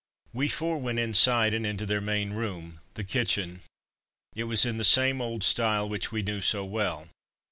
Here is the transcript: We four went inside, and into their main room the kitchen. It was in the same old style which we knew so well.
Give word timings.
We 0.33 0.47
four 0.47 0.79
went 0.79 0.97
inside, 0.97 1.53
and 1.53 1.63
into 1.63 1.85
their 1.85 2.01
main 2.01 2.33
room 2.33 2.79
the 2.95 3.03
kitchen. 3.03 3.61
It 4.35 4.45
was 4.45 4.65
in 4.65 4.79
the 4.79 4.83
same 4.83 5.21
old 5.21 5.43
style 5.43 5.87
which 5.87 6.11
we 6.11 6.23
knew 6.23 6.41
so 6.41 6.65
well. 6.65 7.07